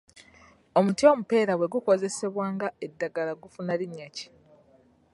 Omuti 0.77 1.03
omupeera 1.11 1.53
bwe 1.55 1.71
gukozesebwa 1.73 2.45
nga 2.53 2.67
eddagala 2.85 3.33
gufuna 3.41 3.73
linnya 3.79 4.07
ki? 4.15 4.27